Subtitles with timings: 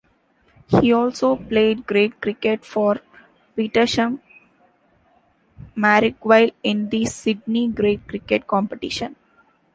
[0.79, 3.01] He also played grade cricket for
[3.55, 9.15] Petersham-Marrickville in the Sydney grade cricket competition.